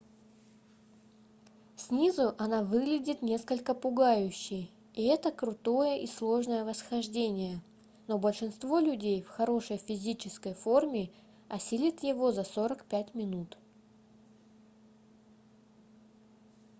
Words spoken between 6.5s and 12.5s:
восхождение но большинство людей в хорошей физической форме осилят его за